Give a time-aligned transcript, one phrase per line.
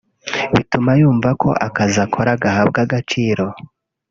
[0.53, 3.45] bituma yumva ko akazi akora gahabwa agaciro